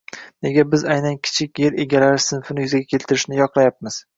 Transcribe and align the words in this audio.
Nega 0.45 0.63
biz 0.71 0.85
aynan 0.95 1.19
kichik 1.27 1.61
yer 1.65 1.77
egalari 1.85 2.25
sinfini 2.29 2.67
yuzaga 2.67 2.91
keltirishni 2.95 3.41
yoqlayapmiz? 3.43 4.03